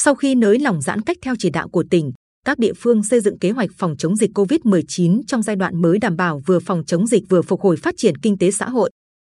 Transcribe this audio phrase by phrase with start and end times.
[0.00, 2.12] Sau khi nới lỏng giãn cách theo chỉ đạo của tỉnh,
[2.44, 5.98] các địa phương xây dựng kế hoạch phòng chống dịch COVID-19 trong giai đoạn mới
[5.98, 8.90] đảm bảo vừa phòng chống dịch vừa phục hồi phát triển kinh tế xã hội.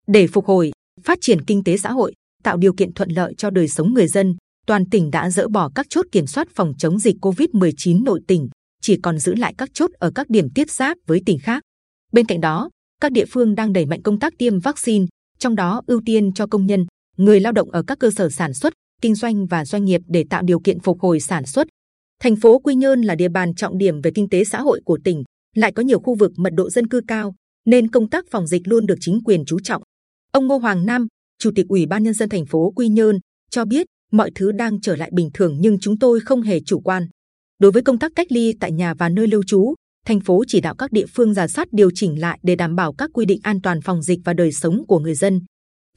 [0.06, 3.50] Để phục hồi, phát triển kinh tế xã hội, tạo điều kiện thuận lợi cho
[3.50, 6.98] đời sống người dân, toàn tỉnh đã dỡ bỏ các chốt kiểm soát phòng chống
[6.98, 8.48] dịch COVID-19 nội tỉnh,
[8.82, 11.62] chỉ còn giữ lại các chốt ở các điểm tiếp giáp với tỉnh khác.
[12.12, 12.70] Bên cạnh đó,
[13.00, 15.06] các địa phương đang đẩy mạnh công tác tiêm vaccine,
[15.38, 18.54] trong đó ưu tiên cho công nhân, người lao động ở các cơ sở sản
[18.54, 18.72] xuất,
[19.04, 21.66] kinh doanh và doanh nghiệp để tạo điều kiện phục hồi sản xuất.
[22.22, 24.98] Thành phố Quy Nhơn là địa bàn trọng điểm về kinh tế xã hội của
[25.04, 25.22] tỉnh,
[25.56, 27.34] lại có nhiều khu vực mật độ dân cư cao,
[27.66, 29.82] nên công tác phòng dịch luôn được chính quyền chú trọng.
[30.32, 31.06] Ông Ngô Hoàng Nam,
[31.38, 33.18] Chủ tịch Ủy ban nhân dân thành phố Quy Nhơn
[33.50, 36.80] cho biết mọi thứ đang trở lại bình thường nhưng chúng tôi không hề chủ
[36.80, 37.08] quan.
[37.58, 39.74] Đối với công tác cách ly tại nhà và nơi lưu trú,
[40.06, 42.92] thành phố chỉ đạo các địa phương giả soát điều chỉnh lại để đảm bảo
[42.92, 45.40] các quy định an toàn phòng dịch và đời sống của người dân.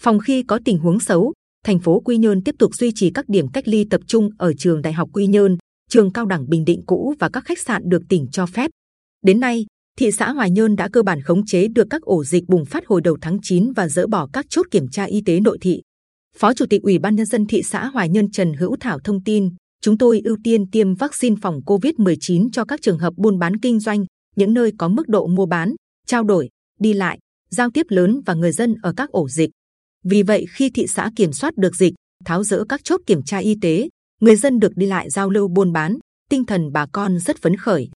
[0.01, 1.33] Phòng khi có tình huống xấu,
[1.67, 4.53] thành phố Quy Nhơn tiếp tục duy trì các điểm cách ly tập trung ở
[4.57, 5.57] trường Đại học Quy Nhơn,
[5.89, 8.71] trường cao đẳng Bình Định cũ và các khách sạn được tỉnh cho phép.
[9.25, 9.65] Đến nay,
[9.99, 12.83] thị xã Hoài Nhơn đã cơ bản khống chế được các ổ dịch bùng phát
[12.87, 15.81] hồi đầu tháng 9 và dỡ bỏ các chốt kiểm tra y tế nội thị.
[16.37, 19.23] Phó Chủ tịch Ủy ban nhân dân thị xã Hoài Nhơn Trần Hữu Thảo thông
[19.23, 19.49] tin,
[19.81, 23.79] chúng tôi ưu tiên tiêm vaccine phòng COVID-19 cho các trường hợp buôn bán kinh
[23.79, 28.21] doanh, những nơi có mức độ mua bán, trao đổi, đi lại, giao tiếp lớn
[28.25, 29.49] và người dân ở các ổ dịch.
[30.03, 31.93] Vì vậy, khi thị xã kiểm soát được dịch,
[32.25, 33.89] tháo dỡ các chốt kiểm tra y tế,
[34.21, 35.97] người dân được đi lại giao lưu buôn bán,
[36.29, 37.89] tinh thần bà con rất phấn khởi.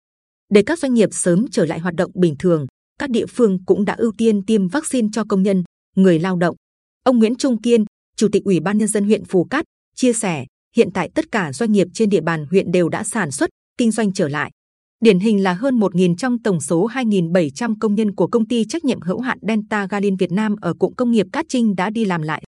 [0.49, 2.65] Để các doanh nghiệp sớm trở lại hoạt động bình thường,
[2.99, 5.63] các địa phương cũng đã ưu tiên tiêm vaccine cho công nhân,
[5.95, 6.55] người lao động.
[7.03, 7.85] Ông Nguyễn Trung Kiên,
[8.17, 9.65] Chủ tịch Ủy ban nhân dân huyện Phù Cát
[9.95, 13.31] chia sẻ, hiện tại tất cả doanh nghiệp trên địa bàn huyện đều đã sản
[13.31, 14.51] xuất, kinh doanh trở lại.
[15.05, 18.85] Điển hình là hơn 1.000 trong tổng số 2.700 công nhân của công ty trách
[18.85, 22.05] nhiệm hữu hạn Delta Galin Việt Nam ở cụm công nghiệp Cát Trinh đã đi
[22.05, 22.43] làm lại.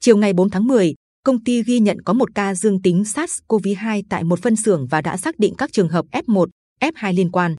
[0.00, 4.02] Chiều ngày 4 tháng 10, công ty ghi nhận có một ca dương tính SARS-CoV-2
[4.10, 6.46] tại một phân xưởng và đã xác định các trường hợp F1,
[6.80, 7.56] F2 liên quan.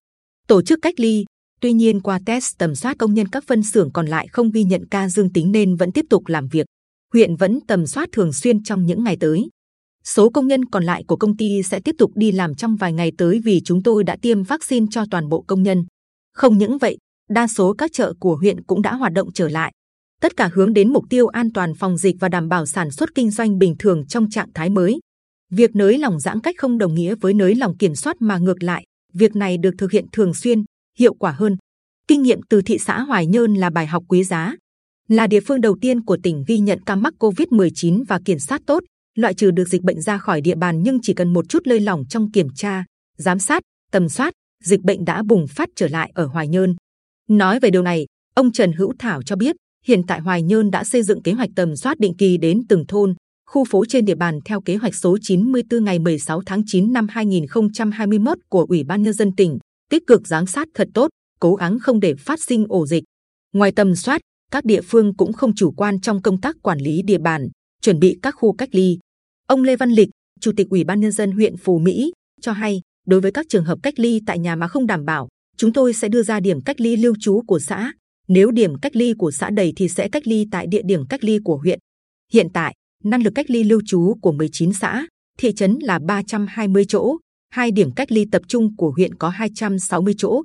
[0.47, 1.25] Tổ chức cách ly.
[1.61, 4.63] Tuy nhiên qua test tầm soát công nhân các phân xưởng còn lại không ghi
[4.63, 6.65] nhận ca dương tính nên vẫn tiếp tục làm việc.
[7.13, 9.49] Huyện vẫn tầm soát thường xuyên trong những ngày tới.
[10.15, 12.93] Số công nhân còn lại của công ty sẽ tiếp tục đi làm trong vài
[12.93, 15.85] ngày tới vì chúng tôi đã tiêm vaccine cho toàn bộ công nhân.
[16.33, 16.97] Không những vậy,
[17.29, 19.71] đa số các chợ của huyện cũng đã hoạt động trở lại.
[20.21, 23.09] Tất cả hướng đến mục tiêu an toàn phòng dịch và đảm bảo sản xuất
[23.15, 24.99] kinh doanh bình thường trong trạng thái mới.
[25.51, 28.63] Việc nới lỏng giãn cách không đồng nghĩa với nới lỏng kiểm soát mà ngược
[28.63, 28.83] lại,
[29.13, 30.63] việc này được thực hiện thường xuyên,
[30.99, 31.57] hiệu quả hơn.
[32.07, 34.55] Kinh nghiệm từ thị xã Hoài Nhơn là bài học quý giá.
[35.07, 38.61] Là địa phương đầu tiên của tỉnh ghi nhận ca mắc COVID-19 và kiểm soát
[38.65, 38.83] tốt,
[39.15, 41.79] loại trừ được dịch bệnh ra khỏi địa bàn nhưng chỉ cần một chút lơi
[41.79, 42.85] lỏng trong kiểm tra,
[43.17, 43.61] giám sát,
[43.91, 44.33] tầm soát,
[44.63, 46.75] dịch bệnh đã bùng phát trở lại ở Hoài Nhơn.
[47.29, 48.05] Nói về điều này,
[48.35, 49.55] ông Trần Hữu Thảo cho biết,
[49.85, 52.85] hiện tại Hoài Nhơn đã xây dựng kế hoạch tầm soát định kỳ đến từng
[52.87, 53.13] thôn,
[53.49, 57.07] khu phố trên địa bàn theo kế hoạch số 94 ngày 16 tháng 9 năm
[57.09, 59.57] 2021 của Ủy ban nhân dân tỉnh,
[59.89, 61.09] tích cực giám sát thật tốt,
[61.39, 63.03] cố gắng không để phát sinh ổ dịch.
[63.53, 64.21] Ngoài tầm soát,
[64.51, 67.49] các địa phương cũng không chủ quan trong công tác quản lý địa bàn,
[67.89, 68.97] chuẩn bị các khu cách ly.
[69.47, 72.11] Ông Lê Văn Lịch, Chủ tịch Ủy ban nhân dân huyện Phú Mỹ
[72.41, 75.27] cho hay, đối với các trường hợp cách ly tại nhà mà không đảm bảo,
[75.57, 77.91] chúng tôi sẽ đưa ra điểm cách ly lưu trú của xã.
[78.27, 81.23] Nếu điểm cách ly của xã đầy thì sẽ cách ly tại địa điểm cách
[81.23, 81.79] ly của huyện.
[82.33, 85.07] Hiện tại, năng lực cách ly lưu trú của 19 xã,
[85.39, 87.17] thị trấn là 320 chỗ,
[87.49, 90.41] hai điểm cách ly tập trung của huyện có 260 chỗ.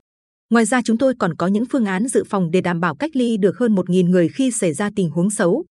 [0.51, 3.17] Ngoài ra chúng tôi còn có những phương án dự phòng để đảm bảo cách
[3.17, 5.65] ly được hơn 1.000 người khi xảy ra tình huống xấu.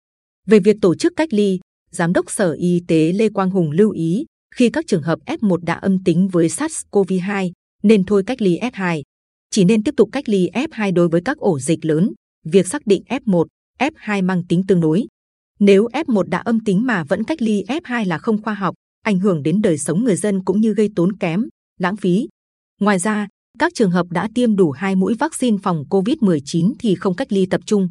[0.47, 1.59] Về việc tổ chức cách ly,
[1.91, 4.25] Giám đốc Sở Y tế Lê Quang Hùng lưu ý
[4.56, 7.52] khi các trường hợp F1 đã âm tính với SARS-CoV-2
[7.84, 9.02] nên thôi cách ly F2,
[9.50, 12.13] chỉ nên tiếp tục cách ly F2 đối với các ổ dịch lớn.
[12.46, 13.46] Việc xác định F1,
[13.79, 15.06] F2 mang tính tương đối.
[15.59, 19.19] Nếu F1 đã âm tính mà vẫn cách ly F2 là không khoa học, ảnh
[19.19, 21.47] hưởng đến đời sống người dân cũng như gây tốn kém,
[21.79, 22.28] lãng phí.
[22.79, 23.28] Ngoài ra,
[23.59, 27.46] các trường hợp đã tiêm đủ hai mũi vaccine phòng COVID-19 thì không cách ly
[27.46, 27.90] tập trung.